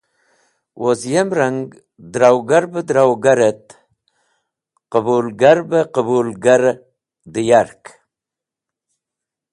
[0.81, 1.59] Woz yem rang,
[2.11, 3.65] darawgar be darawgar et
[4.91, 6.63] qũlbagar be qũlbagar
[7.33, 7.83] dẽ yark.